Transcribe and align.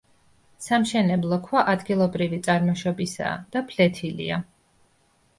სამშენებლო 0.67 1.37
ქვა 1.49 1.61
ადგილობრივი 1.73 2.39
წარმოშობისაა 2.47 3.35
და 3.57 3.63
ფლეთილია. 3.73 4.39